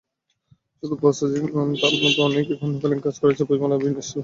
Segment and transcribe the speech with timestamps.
[0.83, 4.19] শুধু প্রসেনজিৎই নন, তাঁর মতো অনেকেই খণ্ডকালীন কাজ করছেন বইমেলার বিভিন্ন স্টলে।